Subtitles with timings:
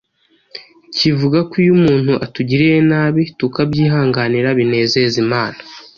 [0.97, 5.59] kivuga ko iyo umuntu atugiriye nabi tukabyihanganira, binezeza Imana.